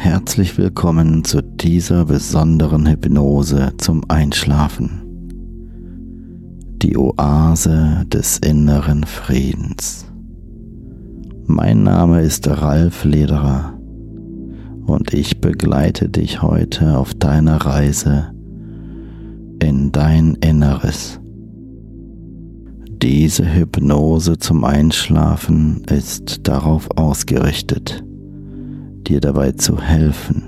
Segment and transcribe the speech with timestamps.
[0.00, 5.02] Herzlich willkommen zu dieser besonderen Hypnose zum Einschlafen.
[6.80, 10.06] Die Oase des inneren Friedens.
[11.46, 13.76] Mein Name ist Ralf Lederer
[14.86, 18.30] und ich begleite dich heute auf deiner Reise
[19.60, 21.18] in dein Inneres.
[23.02, 28.04] Diese Hypnose zum Einschlafen ist darauf ausgerichtet,
[29.06, 30.42] dir dabei zu helfen,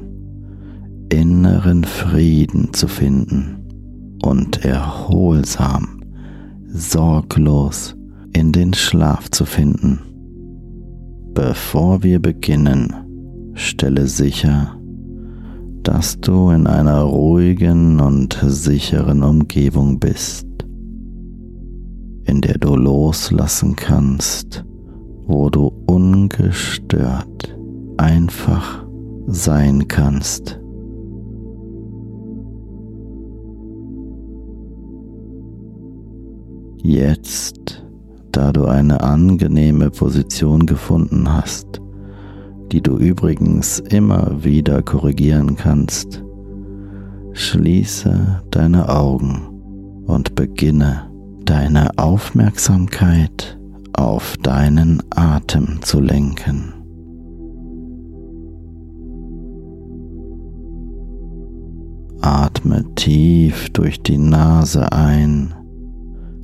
[1.10, 3.68] inneren Frieden zu finden
[4.22, 6.02] und erholsam,
[6.66, 7.96] sorglos
[8.32, 10.00] in den Schlaf zu finden.
[11.34, 12.94] Bevor wir beginnen,
[13.54, 14.76] stelle sicher,
[15.82, 20.46] dass du in einer ruhigen und sicheren Umgebung bist,
[22.24, 24.64] in der du loslassen kannst,
[25.26, 27.56] wo du ungestört
[28.00, 28.86] einfach
[29.26, 30.58] sein kannst.
[36.82, 37.84] Jetzt,
[38.32, 41.82] da du eine angenehme Position gefunden hast,
[42.72, 46.24] die du übrigens immer wieder korrigieren kannst,
[47.32, 51.10] schließe deine Augen und beginne
[51.44, 53.58] deine Aufmerksamkeit
[53.92, 56.79] auf deinen Atem zu lenken.
[62.22, 65.54] Atme tief durch die Nase ein,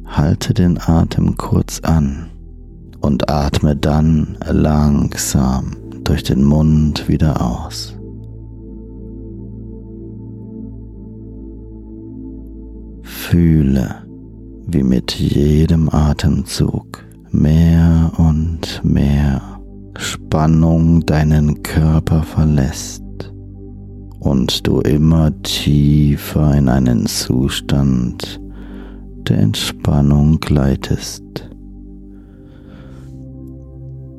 [0.06, 2.31] halte den Atem kurz an
[3.00, 7.94] und atme dann langsam durch den Mund wieder aus.
[13.03, 13.97] Fühle,
[14.66, 19.42] wie mit jedem Atemzug mehr und mehr
[19.98, 23.05] Spannung deinen Körper verlässt
[24.26, 28.40] und du immer tiefer in einen Zustand
[29.28, 31.22] der Entspannung gleitest.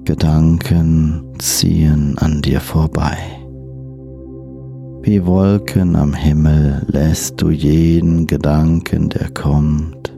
[0.05, 3.17] Gedanken ziehen an dir vorbei.
[5.01, 10.13] Wie Wolken am Himmel lässt du jeden Gedanken, der kommt,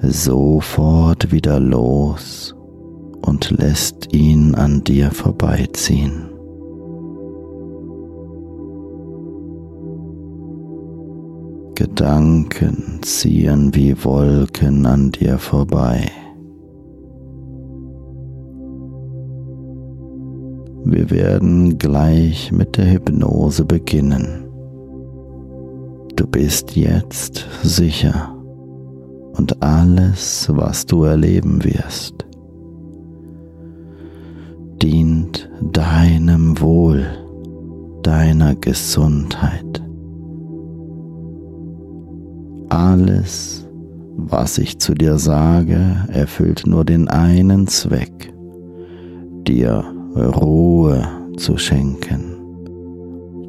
[0.00, 2.54] sofort wieder los
[3.20, 6.29] und lässt ihn an dir vorbeiziehen.
[11.80, 16.10] Gedanken ziehen wie Wolken an dir vorbei.
[20.84, 24.44] Wir werden gleich mit der Hypnose beginnen.
[26.16, 28.36] Du bist jetzt sicher
[29.38, 32.26] und alles, was du erleben wirst,
[34.82, 37.06] dient deinem Wohl,
[38.02, 39.69] deiner Gesundheit.
[42.70, 43.66] Alles,
[44.16, 48.32] was ich zu dir sage, erfüllt nur den einen Zweck,
[49.46, 49.84] dir
[50.14, 51.06] Ruhe
[51.36, 52.36] zu schenken,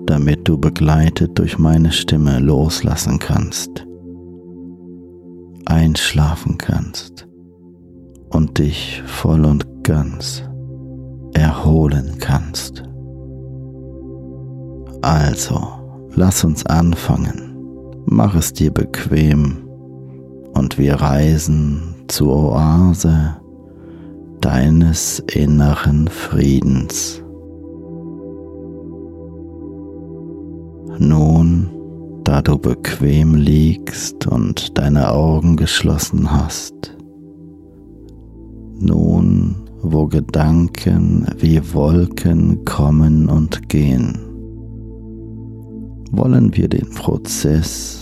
[0.07, 3.85] damit du begleitet durch meine Stimme loslassen kannst,
[5.65, 7.27] einschlafen kannst
[8.29, 10.44] und dich voll und ganz
[11.33, 12.83] erholen kannst.
[15.03, 15.62] Also,
[16.15, 17.50] lass uns anfangen.
[18.13, 19.59] Mach es dir bequem
[20.53, 23.37] und wir reisen zur Oase
[24.41, 27.23] deines inneren Friedens.
[30.99, 31.69] Nun,
[32.25, 36.97] da du bequem liegst und deine Augen geschlossen hast,
[38.77, 44.19] nun, wo Gedanken wie Wolken kommen und gehen,
[46.11, 48.00] wollen wir den Prozess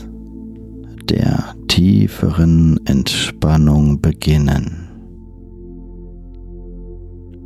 [1.09, 4.87] der tieferen Entspannung beginnen.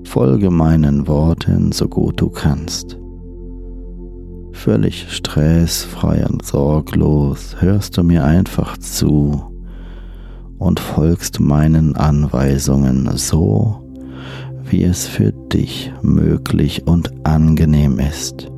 [0.04, 3.00] Folge meinen Worten so gut du kannst.
[4.52, 9.42] Völlig stressfrei und sorglos hörst du mir einfach zu
[10.60, 13.84] und folgst meinen Anweisungen so,
[14.70, 18.50] wie es für dich möglich und angenehm ist.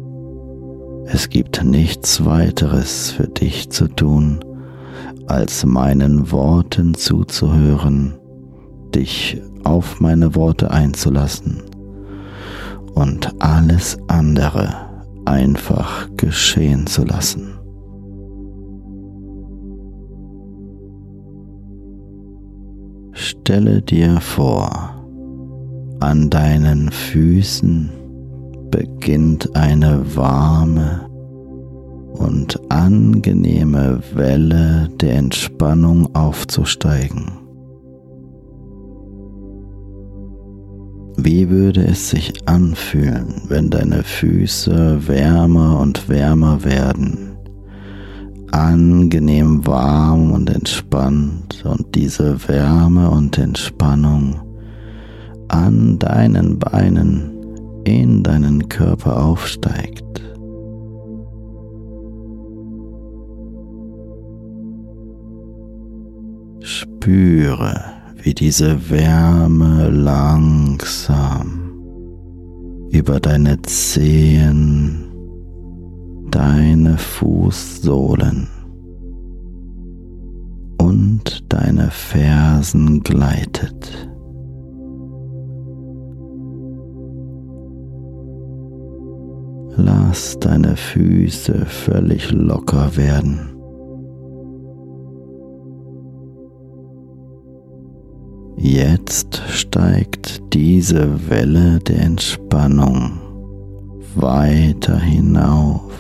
[1.06, 4.40] Es gibt nichts weiteres für dich zu tun,
[5.28, 8.14] als meinen Worten zuzuhören,
[8.94, 11.64] dich auf meine Worte einzulassen
[12.94, 14.86] und alles andere
[15.26, 17.52] einfach geschehen zu lassen.
[23.14, 24.96] Stelle dir vor,
[26.00, 27.90] an deinen Füßen
[28.70, 31.08] beginnt eine warme
[32.18, 37.46] und angenehme Welle der Entspannung aufzusteigen.
[41.18, 47.38] Wie würde es sich anfühlen, wenn deine Füße wärmer und wärmer werden,
[48.52, 54.42] angenehm warm und entspannt und diese Wärme und Entspannung
[55.48, 57.32] an deinen Beinen
[57.86, 60.22] in deinen Körper aufsteigt?
[66.66, 67.80] Spüre,
[68.24, 71.72] wie diese Wärme langsam
[72.90, 75.06] über deine Zehen,
[76.32, 78.48] deine Fußsohlen
[80.80, 84.10] und deine Fersen gleitet.
[89.78, 93.55] Lass deine Füße völlig locker werden.
[98.58, 103.20] Jetzt steigt diese Welle der Entspannung
[104.16, 105.92] weiter hinauf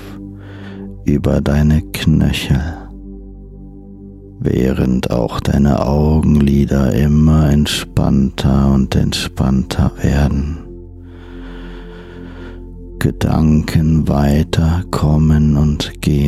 [1.03, 2.61] über deine Knöchel,
[4.39, 10.59] während auch deine Augenlider immer entspannter und entspannter werden.
[12.99, 16.24] Gedanken weiter kommen und gehen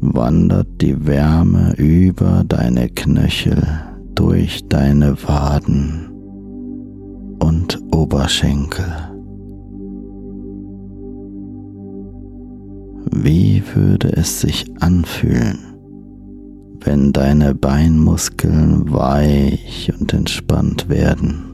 [0.00, 3.62] wandert die Wärme über deine Knöchel
[4.14, 6.08] durch deine Waden
[7.38, 8.84] und Oberschenkel.
[13.12, 15.58] Wie würde es sich anfühlen,
[16.80, 21.44] wenn deine Beinmuskeln weich und entspannt werden?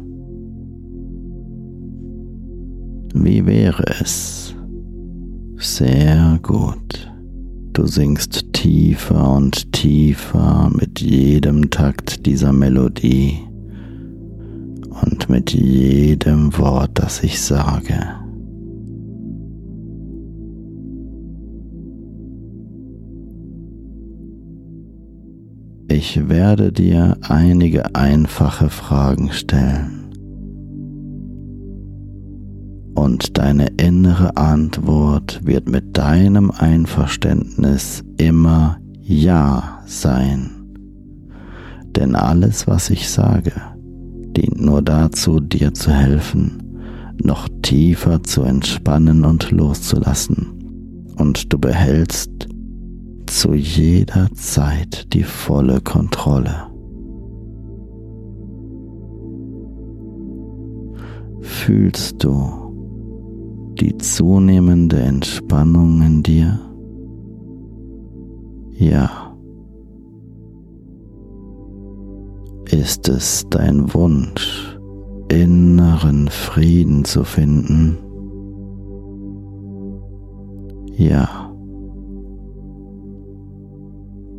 [3.14, 4.54] Wie wäre es?
[5.56, 7.10] Sehr gut.
[7.76, 13.38] Du singst tiefer und tiefer mit jedem Takt dieser Melodie
[15.02, 18.00] und mit jedem Wort, das ich sage.
[25.88, 30.05] Ich werde dir einige einfache Fragen stellen.
[32.96, 40.50] Und deine innere Antwort wird mit deinem Einverständnis immer Ja sein.
[41.94, 43.52] Denn alles, was ich sage,
[44.36, 46.62] dient nur dazu, dir zu helfen,
[47.22, 51.14] noch tiefer zu entspannen und loszulassen.
[51.16, 52.48] Und du behältst
[53.26, 56.68] zu jeder Zeit die volle Kontrolle.
[61.40, 62.65] Fühlst du
[63.80, 66.58] die zunehmende Entspannung in dir?
[68.78, 69.36] Ja.
[72.70, 74.78] Ist es dein Wunsch,
[75.28, 77.98] inneren Frieden zu finden?
[80.96, 81.52] Ja.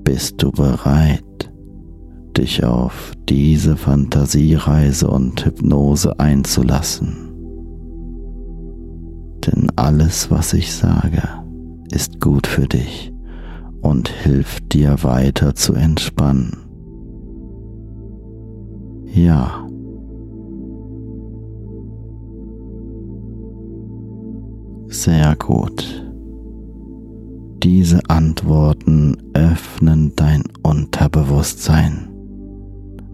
[0.03, 1.51] Bist du bereit,
[2.35, 7.26] dich auf diese Fantasiereise und Hypnose einzulassen?
[9.77, 11.21] Alles, was ich sage,
[11.91, 13.13] ist gut für dich
[13.81, 16.57] und hilft dir weiter zu entspannen.
[19.13, 19.67] Ja.
[24.87, 26.03] Sehr gut.
[27.61, 32.09] Diese Antworten öffnen dein Unterbewusstsein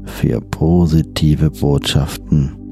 [0.05, 2.62] für positive Botschaften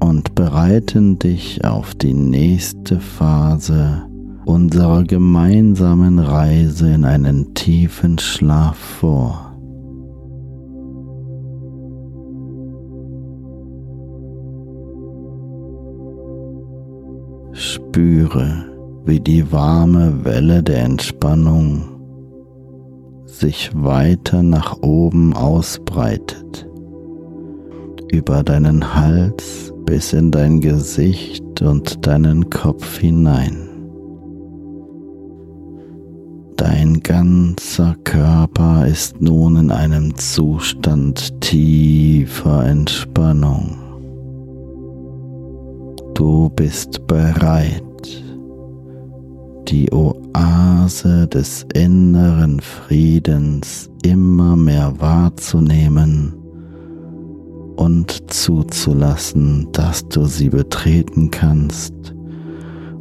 [0.00, 4.06] und bereiten dich auf die nächste Phase
[4.44, 9.42] unserer gemeinsamen Reise in einen tiefen Schlaf vor.
[17.52, 18.66] Spüre,
[19.04, 21.96] wie die warme Welle der Entspannung
[23.24, 26.68] sich weiter nach oben ausbreitet,
[28.10, 33.56] über deinen Hals bis in dein Gesicht und deinen Kopf hinein.
[36.56, 43.78] Dein ganzer Körper ist nun in einem Zustand tiefer Entspannung.
[46.14, 47.82] Du bist bereit
[49.68, 56.45] die Oase des inneren Friedens immer mehr wahrzunehmen
[57.76, 61.94] und zuzulassen, dass du sie betreten kannst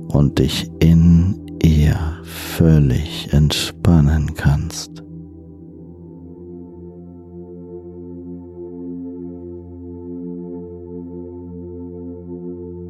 [0.09, 5.03] und dich in ihr völlig entspannen kannst.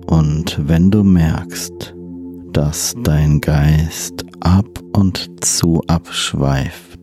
[0.08, 1.96] Und wenn du merkst,
[2.54, 7.00] dass dein Geist ab und zu abschweift,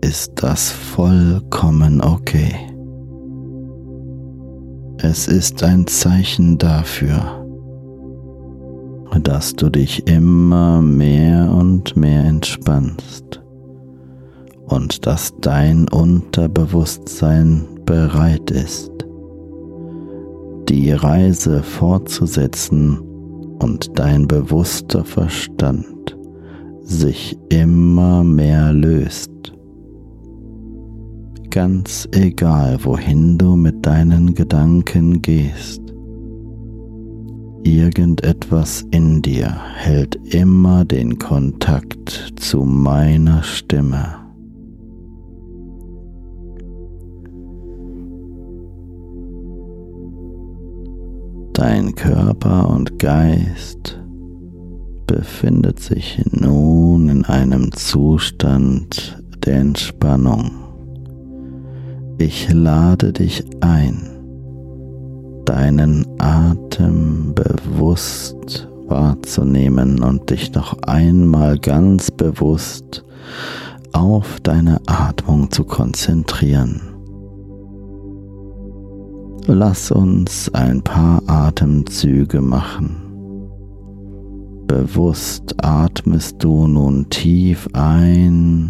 [0.00, 2.69] ist das vollkommen okay.
[5.02, 7.46] Es ist ein Zeichen dafür,
[9.22, 13.40] dass du dich immer mehr und mehr entspannst
[14.66, 18.92] und dass dein Unterbewusstsein bereit ist,
[20.68, 23.00] die Reise fortzusetzen,
[23.60, 26.16] und dein bewusster Verstand
[26.82, 29.30] sich immer mehr löst.
[31.50, 35.82] Ganz egal, wohin du mit deinen Gedanken gehst,
[37.64, 44.14] irgendetwas in dir hält immer den Kontakt zu meiner Stimme.
[51.52, 54.00] Dein Körper und Geist
[55.08, 60.69] befindet sich nun in einem Zustand der Entspannung.
[62.20, 64.10] Ich lade dich ein,
[65.46, 73.06] deinen Atem bewusst wahrzunehmen und dich noch einmal ganz bewusst
[73.92, 76.82] auf deine Atmung zu konzentrieren.
[79.46, 82.96] Lass uns ein paar Atemzüge machen.
[84.66, 88.68] Bewusst atmest du nun tief ein,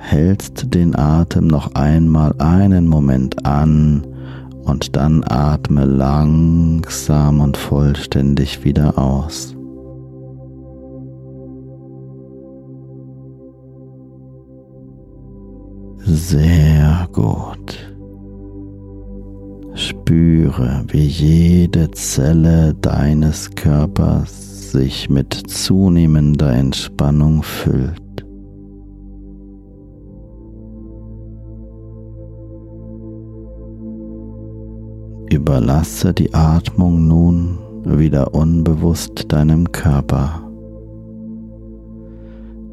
[0.00, 4.02] hältst den Atem noch einmal einen Moment an
[4.64, 9.54] und dann atme langsam und vollständig wieder aus.
[16.04, 17.94] Sehr gut.
[19.74, 28.09] Spüre, wie jede Zelle deines Körpers sich mit zunehmender Entspannung füllt.
[35.32, 40.42] Überlasse die Atmung nun wieder unbewusst deinem Körper.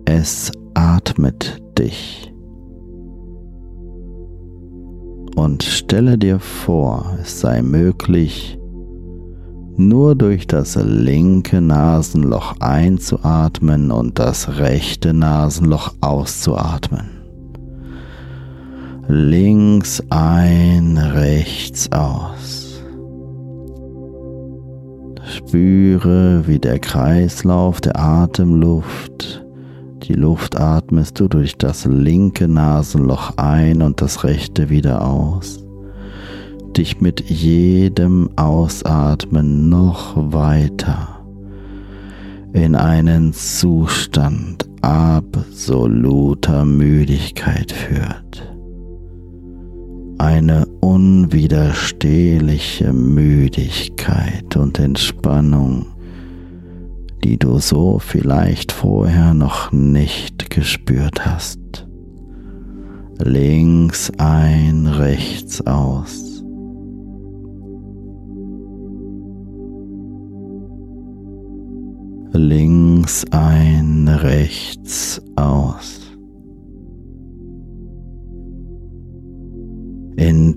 [0.05, 2.31] Es atmet dich.
[5.37, 8.57] und stelle dir vor, es sei möglich,
[9.77, 17.16] nur durch das linke Nasenloch einzuatmen und das rechte Nasenloch auszuatmen.
[19.07, 22.81] Links ein, rechts aus.
[25.23, 29.45] Spüre, wie der Kreislauf der Atemluft,
[30.03, 35.63] die Luft atmest du durch das linke Nasenloch ein und das rechte wieder aus
[36.77, 41.25] dich mit jedem Ausatmen noch weiter
[42.53, 48.56] in einen Zustand absoluter Müdigkeit führt.
[50.17, 55.87] Eine unwiderstehliche Müdigkeit und Entspannung,
[57.23, 61.59] die du so vielleicht vorher noch nicht gespürt hast.
[63.19, 66.27] Links ein, rechts aus
[72.37, 76.06] links ein, rechts aus.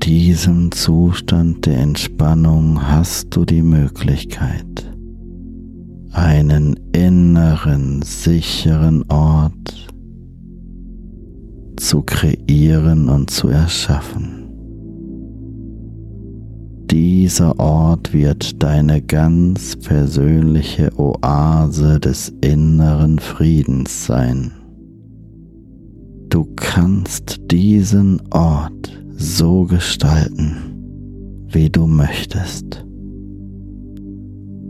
[0.02, 4.90] Diesem Zustand der Entspannung hast du die Möglichkeit,
[6.12, 9.88] einen inneren, sicheren Ort
[11.76, 14.49] zu kreieren und zu erschaffen.
[16.90, 24.50] Dieser Ort wird deine ganz persönliche Oase des inneren Friedens sein.
[26.30, 32.86] Du kannst diesen Ort so gestalten, wie du möchtest.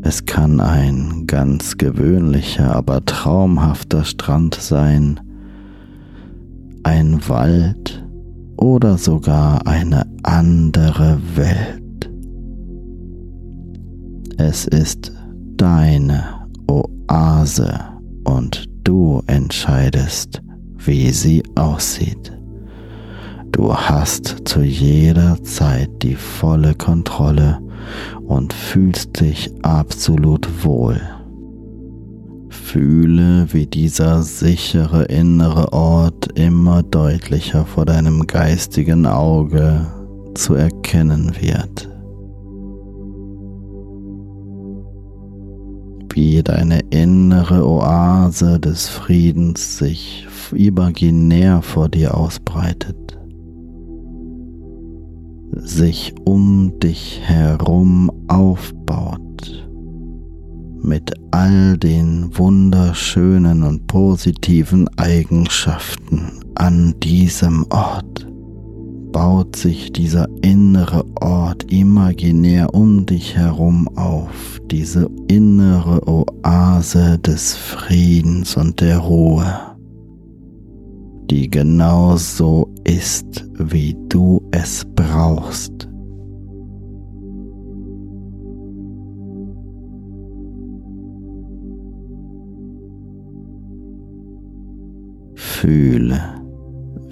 [0.02, 5.20] Es kann ein ganz gewöhnlicher, aber traumhafter Strand sein,
[6.82, 8.04] ein Wald
[8.56, 12.10] oder sogar eine andere Welt.
[14.36, 15.12] Es ist
[15.56, 16.24] deine
[16.66, 17.78] Oase
[18.24, 20.42] und du entscheidest,
[20.78, 22.39] wie sie aussieht.
[23.52, 27.60] Du hast zu jeder Zeit die volle Kontrolle
[28.26, 31.00] und fühlst dich absolut wohl.
[32.48, 39.86] Fühle, wie dieser sichere innere Ort immer deutlicher vor deinem geistigen Auge
[40.34, 41.90] zu erkennen wird.
[46.14, 53.18] wie deine innere Oase des Friedens sich imaginär vor dir ausbreitet,
[55.52, 59.20] sich um dich herum aufbaut.
[60.82, 68.26] Mit all den wunderschönen und positiven Eigenschaften an diesem Ort
[69.12, 78.56] baut sich dieser innere Ort imaginär um dich herum auf, diese innere Oase des Friedens
[78.56, 79.69] und der Ruhe,
[81.30, 85.88] die genauso ist, wie du es brauchst.
[95.34, 96.40] Fühle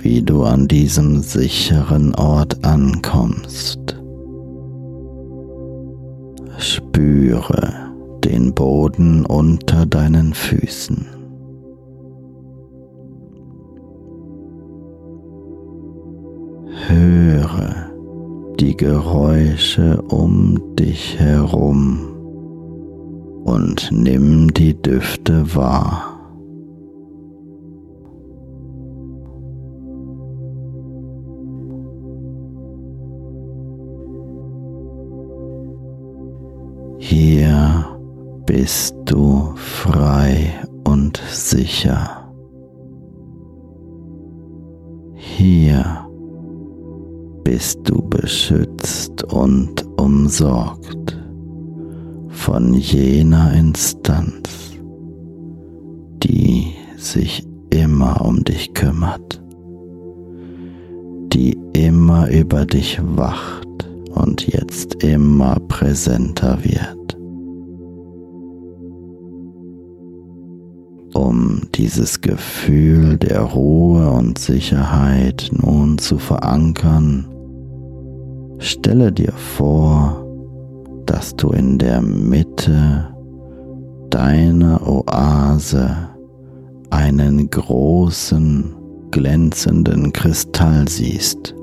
[0.00, 4.00] wie du an diesem sicheren Ort ankommst.
[6.56, 7.74] Spüre
[8.24, 11.17] den Boden unter deinen Füßen.
[16.86, 17.90] Höre
[18.58, 21.98] die Geräusche um dich herum
[23.44, 26.14] und nimm die Düfte wahr.
[36.98, 37.86] Hier
[38.46, 40.52] bist du frei
[40.84, 42.32] und sicher.
[45.14, 46.07] Hier
[47.50, 51.16] bist du beschützt und umsorgt
[52.28, 54.76] von jener Instanz,
[56.22, 59.42] die sich immer um dich kümmert,
[61.32, 67.16] die immer über dich wacht und jetzt immer präsenter wird.
[71.14, 77.24] Um dieses Gefühl der Ruhe und Sicherheit nun zu verankern,
[78.58, 80.24] Stelle dir vor,
[81.06, 83.14] dass du in der Mitte
[84.10, 85.90] deiner Oase
[86.90, 88.74] einen großen,
[89.10, 91.54] glänzenden Kristall siehst.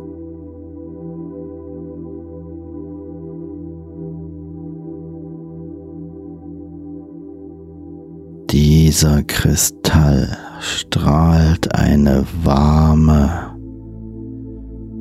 [8.50, 13.55] Dieser Kristall strahlt eine warme,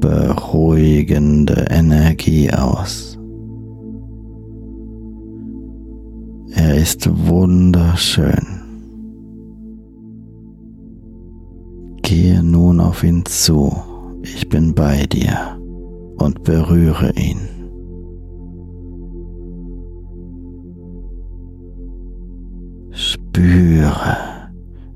[0.04, 3.18] beruhigende Energie aus.
[6.52, 8.60] Er ist wunderschön.
[12.02, 13.72] Gehe nun auf ihn zu,
[14.22, 15.58] ich bin bei dir
[16.18, 17.48] und berühre ihn.
[22.90, 24.18] Spüre,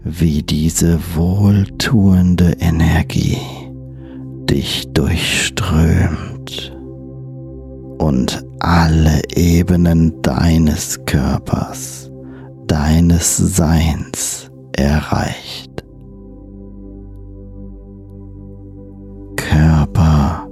[0.05, 3.39] wie diese wohltuende Energie
[4.51, 6.77] dich durchströmt
[7.99, 12.11] und alle Ebenen deines Körpers,
[12.67, 15.85] deines Seins erreicht.
[19.37, 20.49] Körper,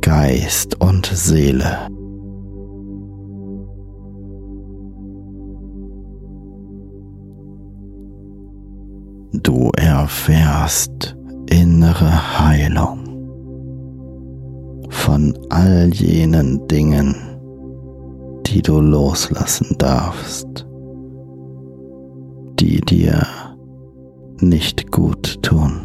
[0.00, 1.88] Geist und Seele.
[9.32, 11.16] Du erfährst
[11.48, 13.07] innere Heilung
[15.08, 17.16] von all jenen Dingen,
[18.46, 20.66] die du loslassen darfst,
[22.60, 23.26] die dir
[24.38, 25.80] nicht gut tun.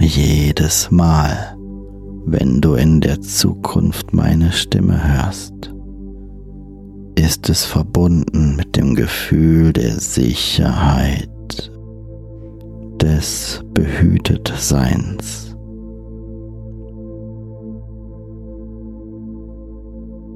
[0.00, 1.54] Jedes Mal,
[2.24, 5.70] wenn du in der Zukunft meine Stimme hörst,
[7.14, 11.28] ist es verbunden mit dem Gefühl der Sicherheit,
[13.02, 15.56] des Behütetseins.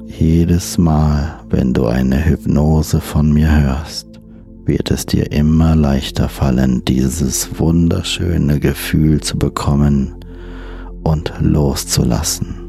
[0.07, 4.09] Jedes Mal, wenn du eine Hypnose von mir hörst,
[4.65, 10.17] wird es dir immer leichter fallen, dieses wunderschöne Gefühl zu bekommen
[11.05, 12.66] und loszulassen.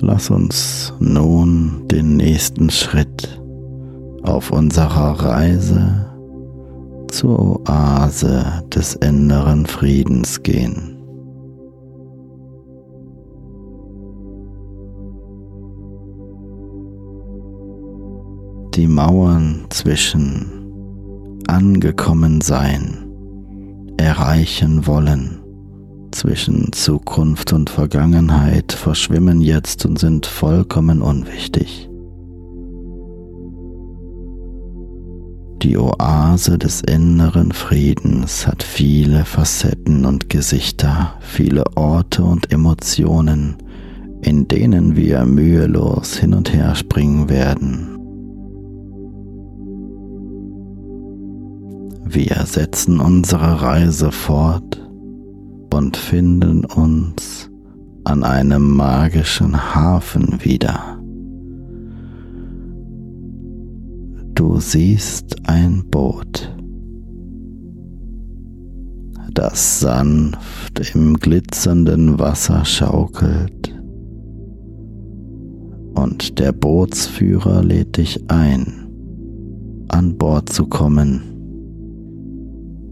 [0.00, 3.40] Lass uns nun den nächsten Schritt
[4.22, 6.06] auf unserer Reise
[7.10, 10.94] zur Oase des inneren Friedens gehen.
[18.74, 23.04] Die Mauern zwischen angekommen sein,
[23.96, 25.37] erreichen wollen
[26.12, 31.88] zwischen Zukunft und Vergangenheit verschwimmen jetzt und sind vollkommen unwichtig.
[35.62, 43.56] Die Oase des inneren Friedens hat viele Facetten und Gesichter, viele Orte und Emotionen,
[44.22, 47.98] in denen wir mühelos hin und her springen werden.
[52.04, 54.87] Wir setzen unsere Reise fort
[55.78, 57.48] und finden uns
[58.02, 61.00] an einem magischen Hafen wieder.
[64.34, 66.52] Du siehst ein Boot,
[69.32, 73.72] das sanft im glitzernden Wasser schaukelt,
[75.94, 78.88] und der Bootsführer lädt dich ein,
[79.90, 81.27] an Bord zu kommen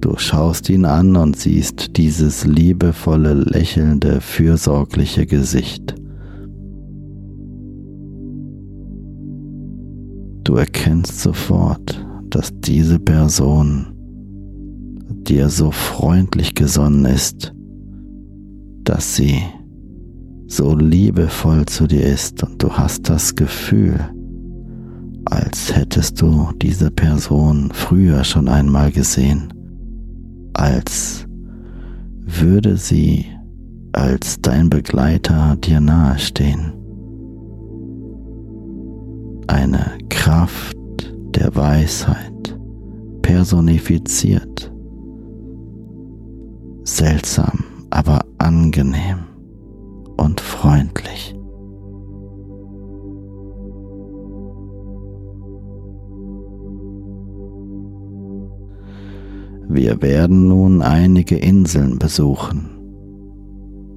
[0.00, 5.94] Du schaust ihn an und siehst dieses liebevolle, lächelnde, fürsorgliche Gesicht.
[10.44, 13.86] Du erkennst sofort, dass diese Person
[15.08, 17.52] dir so freundlich gesonnen ist,
[18.84, 19.42] dass sie
[20.46, 23.98] so liebevoll zu dir ist und du hast das Gefühl,
[25.24, 29.52] als hättest du diese Person früher schon einmal gesehen
[30.56, 31.26] als
[32.24, 33.26] würde sie
[33.92, 36.72] als dein Begleiter dir nahestehen.
[39.46, 40.76] Eine Kraft
[41.34, 42.58] der Weisheit
[43.22, 44.72] personifiziert.
[46.84, 49.26] Seltsam, aber angenehm
[50.16, 51.35] und freundlich.
[59.68, 62.70] Wir werden nun einige Inseln besuchen.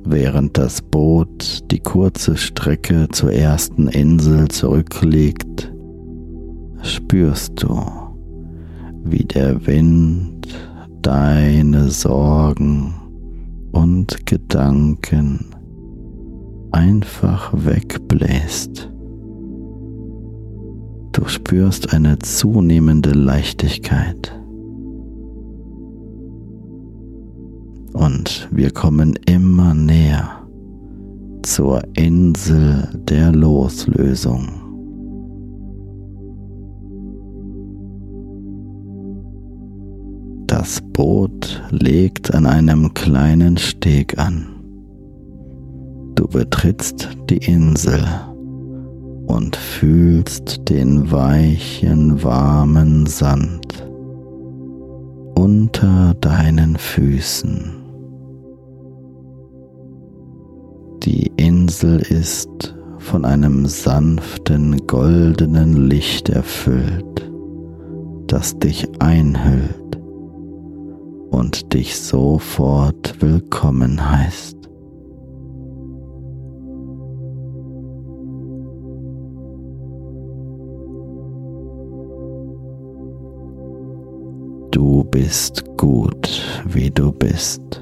[0.06, 5.72] Während das Boot die kurze Strecke zur ersten Insel zurücklegt,
[6.82, 7.80] spürst du,
[9.04, 10.48] wie der Wind
[11.04, 12.94] deine Sorgen
[13.72, 15.46] und Gedanken
[16.72, 18.90] einfach wegbläst.
[21.12, 24.39] Du spürst eine zunehmende Leichtigkeit
[27.94, 30.40] Und wir kommen immer näher
[31.44, 34.48] zur Insel der Loslösung.
[40.46, 44.48] Das Boot legt an einem kleinen Steg an.
[46.16, 48.04] Du betrittst die Insel
[49.28, 53.88] und fühlst den weichen, warmen Sand
[55.36, 57.79] unter deinen Füßen.
[61.04, 67.32] Die Insel ist von einem sanften goldenen Licht erfüllt,
[68.28, 69.98] das dich einhüllt
[71.30, 74.58] und dich sofort willkommen heißt.
[84.72, 87.82] Du bist gut, wie du bist,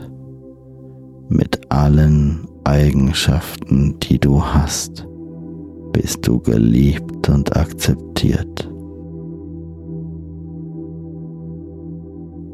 [1.29, 5.07] mit allen Eigenschaften, die du hast,
[5.93, 8.69] bist du geliebt und akzeptiert.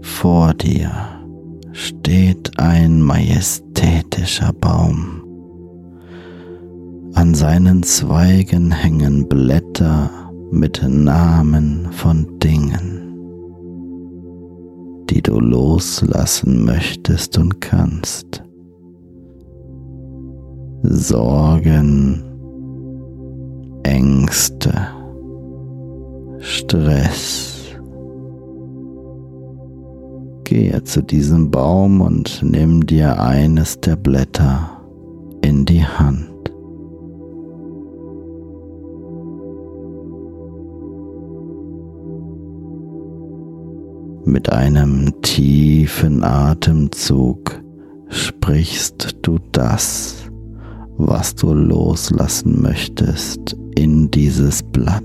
[0.04, 0.92] Vor dir
[1.72, 5.24] steht ein majestätischer Baum.
[7.16, 10.12] An seinen Zweigen hängen Blätter
[10.52, 13.16] mit Namen von Dingen,
[15.10, 18.44] die du loslassen möchtest und kannst.
[20.86, 22.22] Sorgen,
[23.84, 24.74] Ängste,
[26.40, 27.62] Stress.
[30.44, 34.82] Gehe zu diesem Baum und nimm dir eines der Blätter
[35.42, 36.52] in die Hand.
[44.26, 47.64] Mit einem tiefen Atemzug
[48.10, 50.23] sprichst du das
[50.98, 55.04] was du loslassen möchtest in dieses Blatt.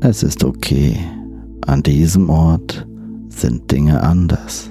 [0.00, 0.98] Es ist okay,
[1.66, 2.86] an diesem Ort
[3.28, 4.70] sind Dinge anders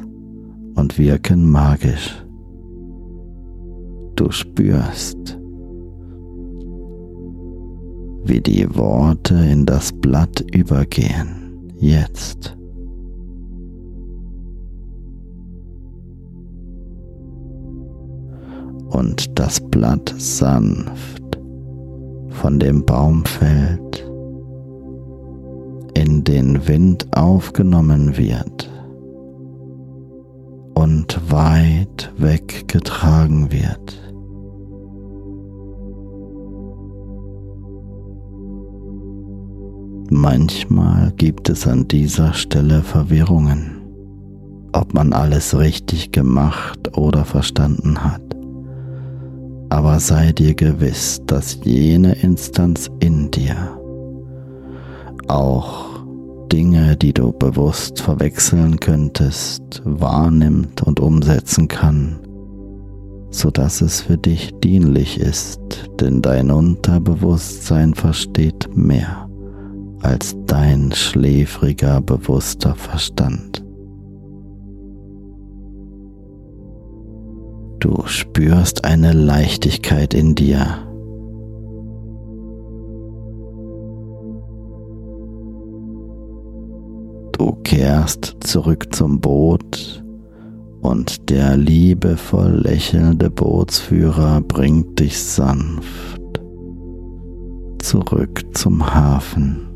[0.76, 2.24] und wirken magisch.
[4.15, 5.39] Du spürst,
[8.26, 12.56] wie die Worte in das Blatt übergehen, jetzt.
[18.93, 21.23] Und das Blatt sanft
[22.29, 24.06] von dem Baum fällt,
[25.95, 28.69] in den Wind aufgenommen wird
[30.75, 33.99] und weit weggetragen wird.
[40.10, 43.82] Manchmal gibt es an dieser Stelle Verwirrungen,
[44.73, 48.21] ob man alles richtig gemacht oder verstanden hat
[49.73, 53.55] aber sei dir gewiss, dass jene Instanz in dir
[55.27, 56.05] auch
[56.51, 62.19] Dinge, die du bewusst verwechseln könntest, wahrnimmt und umsetzen kann,
[63.31, 65.59] so dass es für dich dienlich ist,
[65.99, 69.27] denn dein Unterbewusstsein versteht mehr
[70.03, 73.62] als dein schläfriger bewusster Verstand.
[77.84, 80.88] Du spürst eine Leichtigkeit in dir.
[87.34, 90.02] Du kehrst zurück zum Boot
[90.80, 96.22] und der liebevoll lächelnde Bootsführer bringt dich sanft
[97.80, 99.67] zurück zum Hafen,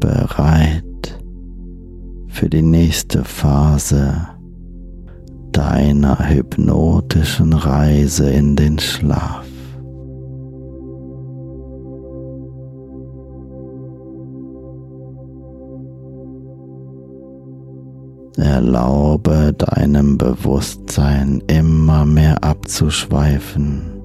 [0.00, 1.20] bereit
[2.28, 4.28] für die nächste Phase
[5.52, 9.44] deiner hypnotischen Reise in den Schlaf.
[18.36, 23.98] Erlaube deinem Bewusstsein immer mehr abzuschweifen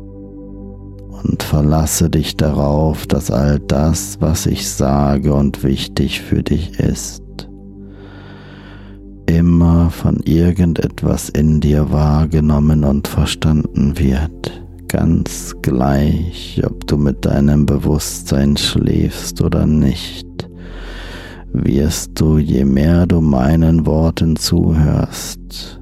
[1.23, 7.22] und verlasse dich darauf, dass all das, was ich sage und wichtig für dich ist,
[9.25, 17.65] immer von irgendetwas in dir wahrgenommen und verstanden wird, ganz gleich, ob du mit deinem
[17.65, 20.27] Bewusstsein schläfst oder nicht,
[21.53, 25.79] wirst du, je mehr du meinen Worten zuhörst,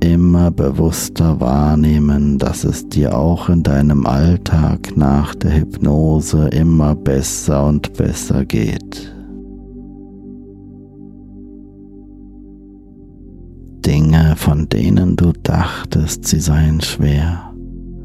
[0.00, 7.66] immer bewusster wahrnehmen, dass es dir auch in deinem Alltag nach der Hypnose immer besser
[7.66, 9.14] und besser geht.
[14.36, 17.52] Von denen du dachtest, sie seien schwer,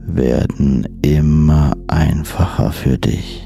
[0.05, 3.41] werden immer einfacher für dich.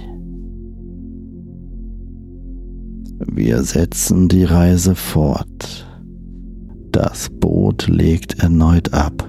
[3.32, 5.88] Wir setzen die Reise fort.
[6.92, 9.28] Das Boot legt erneut ab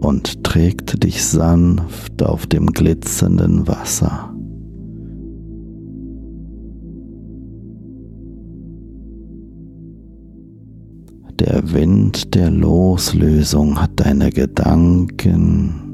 [0.00, 4.34] und trägt dich sanft auf dem glitzernden Wasser.
[11.38, 15.88] Der Wind der Loslösung hat deine Gedanken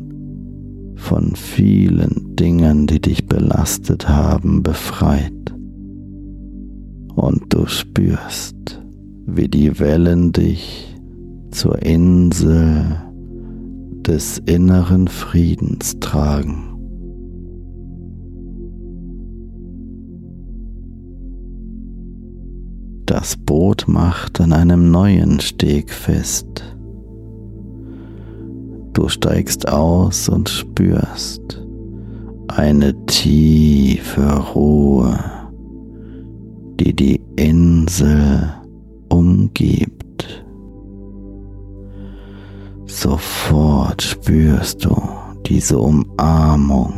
[0.97, 5.55] von vielen Dingen, die dich belastet haben, befreit.
[7.15, 8.83] Und du spürst,
[9.27, 10.97] wie die Wellen dich
[11.51, 13.03] zur Insel
[14.07, 16.74] des inneren Friedens tragen.
[23.07, 26.65] Das Boot macht an einem neuen Steg fest.
[28.95, 31.63] Du steigst aus und spürst
[32.49, 35.19] eine tiefe Ruhe,
[36.81, 38.55] die die Insel
[39.11, 40.45] umgibt.
[42.87, 44.97] Sofort spürst du
[45.47, 46.95] diese Umarmung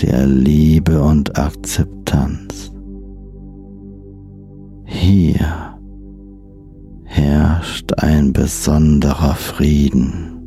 [0.00, 2.72] der Liebe und Akzeptanz.
[4.86, 5.76] Hier
[7.04, 10.40] herrscht ein besonderer Frieden,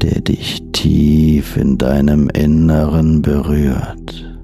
[0.00, 4.38] der dich tief in deinem Inneren berührt.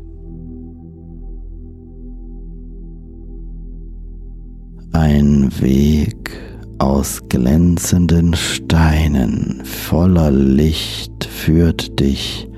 [4.92, 6.30] Ein Weg
[6.78, 12.48] aus glänzenden Steinen voller Licht führt dich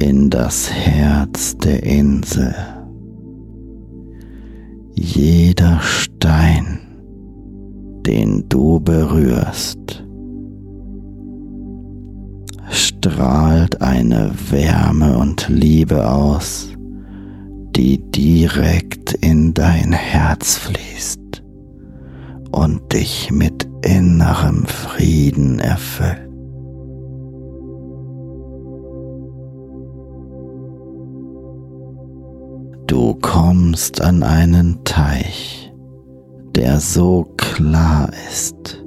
[0.00, 2.54] in das Herz der Insel.
[4.94, 6.78] Jeder Stein,
[8.06, 10.04] den du berührst,
[12.70, 16.68] strahlt eine Wärme und Liebe aus,
[17.76, 21.42] die direkt in dein Herz fließt
[22.52, 26.23] und dich mit innerem Frieden erfüllt.
[33.24, 35.72] Kommst an einen Teich,
[36.54, 38.84] der so klar ist,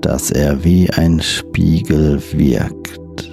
[0.00, 3.32] dass er wie ein Spiegel wirkt.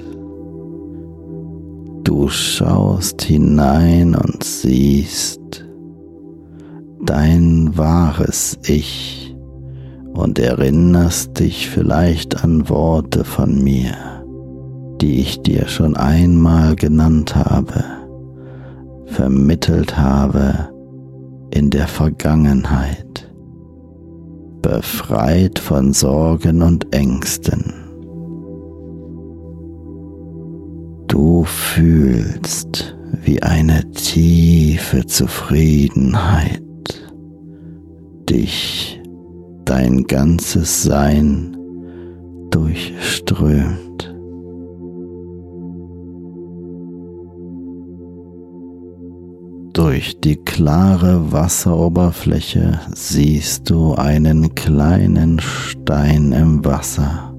[2.04, 5.64] Du schaust hinein und siehst
[7.06, 9.36] dein wahres Ich
[10.14, 13.94] und erinnerst dich vielleicht an Worte von mir,
[15.02, 17.99] die ich dir schon einmal genannt habe
[19.10, 20.70] vermittelt habe
[21.52, 23.30] in der Vergangenheit,
[24.62, 27.74] befreit von Sorgen und Ängsten.
[31.08, 36.62] Du fühlst wie eine tiefe Zufriedenheit
[38.30, 39.02] dich
[39.66, 41.58] dein ganzes Sein
[42.52, 44.16] durchströmt.
[49.74, 57.34] Durch die klare Wasseroberfläche siehst du einen kleinen Stein im Wasser.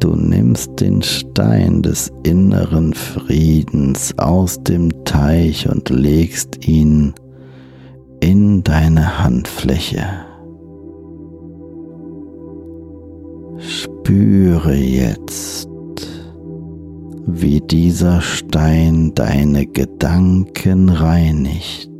[0.00, 7.14] Du nimmst den Stein des inneren Friedens aus dem Teich und legst ihn
[8.20, 10.04] in deine Handfläche.
[13.58, 15.68] Spüre jetzt,
[17.26, 21.90] wie dieser Stein deine Gedanken reinigt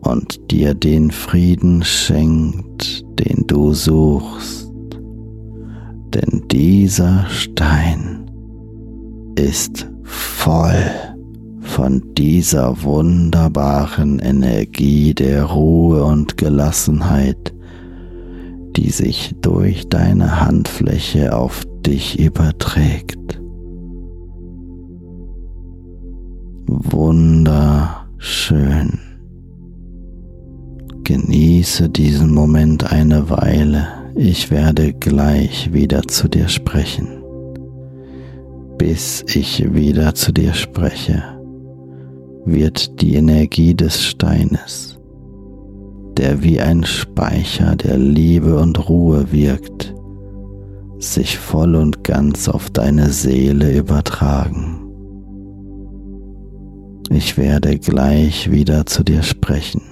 [0.00, 4.72] und dir den Frieden schenkt, den du suchst.
[6.14, 8.30] Denn dieser Stein
[9.36, 10.90] ist voll
[11.60, 17.54] von dieser wunderbaren Energie der Ruhe und Gelassenheit,
[18.76, 23.40] die sich durch deine Handfläche auf dich überträgt.
[26.70, 28.06] Wunderschön.
[31.02, 33.88] Genieße diesen Moment eine Weile.
[34.14, 37.08] Ich werde gleich wieder zu dir sprechen.
[38.78, 41.24] Bis ich wieder zu dir spreche,
[42.44, 44.96] wird die Energie des Steines,
[46.16, 49.92] der wie ein Speicher der Liebe und Ruhe wirkt,
[50.98, 54.89] sich voll und ganz auf deine Seele übertragen.
[57.12, 59.89] Ich werde gleich wieder zu dir sprechen.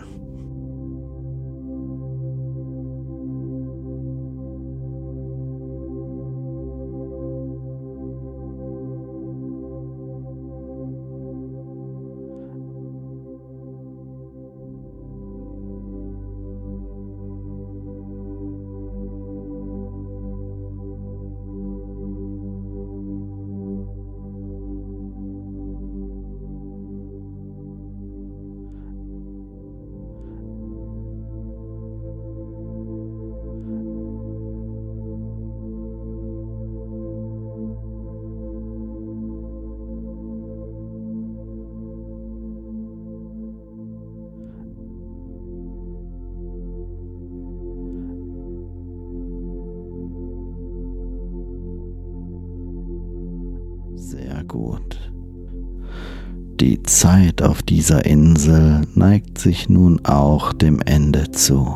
[56.84, 61.66] Zeit auf dieser Insel neigt sich nun auch dem Ende zu.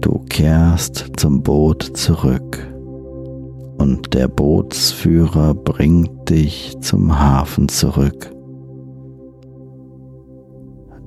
[0.00, 2.66] Du kehrst zum Boot zurück
[3.78, 8.32] und der Bootsführer bringt dich zum Hafen zurück.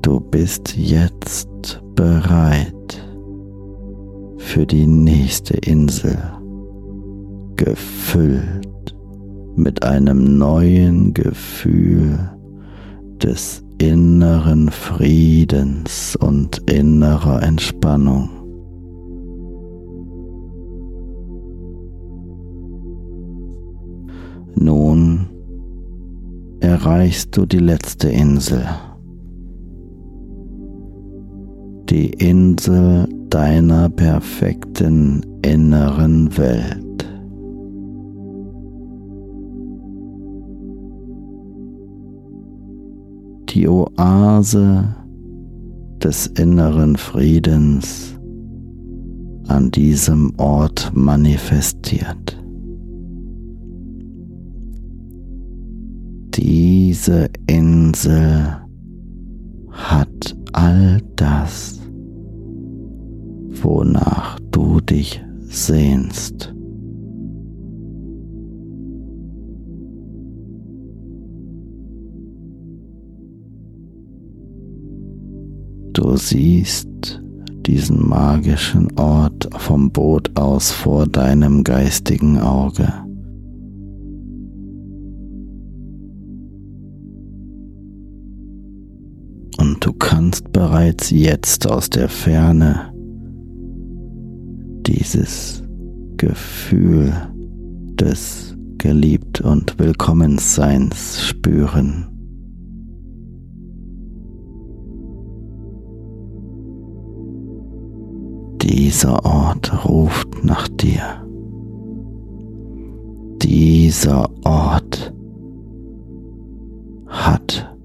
[0.01, 2.73] Du bist jetzt bereit
[4.37, 6.17] für die nächste Insel,
[7.55, 8.62] gefüllt
[9.55, 12.31] mit einem neuen Gefühl
[13.21, 18.29] des inneren Friedens und innerer Entspannung.
[24.55, 25.27] Nun
[26.59, 28.65] erreichst du die letzte Insel.
[31.89, 36.82] Die Insel deiner perfekten inneren Welt.
[43.53, 44.95] Die Oase
[46.03, 48.17] des inneren Friedens
[49.47, 52.41] an diesem Ort manifestiert.
[56.33, 58.57] Diese Insel
[59.69, 61.79] hat all das,
[63.61, 66.55] wonach du dich sehnst.
[76.03, 77.21] Du siehst
[77.65, 82.91] diesen magischen Ort vom Boot aus vor deinem geistigen Auge.
[89.57, 92.91] Und du kannst bereits jetzt aus der Ferne
[94.85, 95.63] dieses
[96.17, 97.13] Gefühl
[97.97, 102.12] des Geliebt- und Willkommensseins spüren.
[108.63, 111.27] Dieser Ort ruft nach dir.
[113.41, 115.13] Dieser Ort
[117.07, 117.75] hat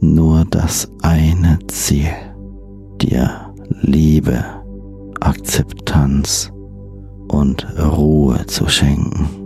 [0.00, 2.10] nur das eine Ziel,
[3.00, 4.44] dir Liebe,
[5.20, 6.52] Akzeptanz
[7.28, 9.45] und Ruhe zu schenken.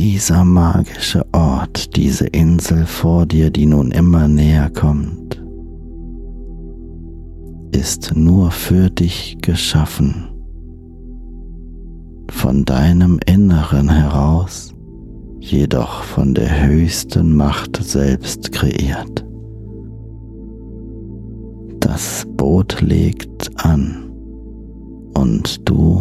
[0.00, 5.44] Dieser magische Ort, diese Insel vor dir, die nun immer näher kommt,
[7.72, 10.26] ist nur für dich geschaffen
[12.30, 14.74] von deinem Inneren heraus,
[15.38, 19.22] jedoch von der höchsten Macht selbst kreiert.
[21.80, 24.10] Das Boot legt an
[25.12, 26.00] und du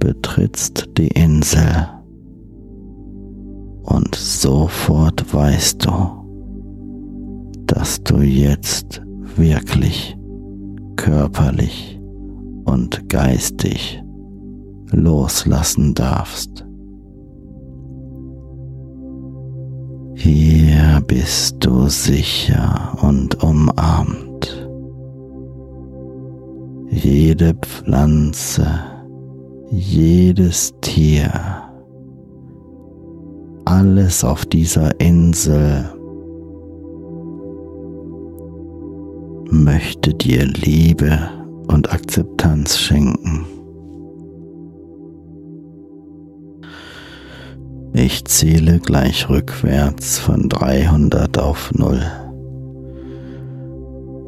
[0.00, 1.86] betrittst die Insel
[3.86, 5.92] und sofort weißt du,
[7.66, 9.00] dass du jetzt
[9.36, 10.16] wirklich
[10.96, 12.00] körperlich
[12.64, 14.02] und geistig
[14.90, 16.64] loslassen darfst.
[20.14, 24.68] Hier bist du sicher und umarmt.
[26.88, 28.66] Jede Pflanze,
[29.70, 31.55] jedes Tier,
[33.66, 35.84] alles auf dieser Insel
[39.50, 41.18] möchte dir Liebe
[41.66, 43.44] und Akzeptanz schenken.
[47.92, 52.00] Ich zähle gleich rückwärts von 300 auf 0.